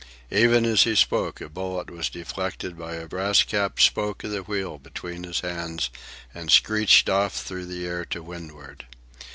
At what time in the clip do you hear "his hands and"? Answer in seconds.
5.25-6.49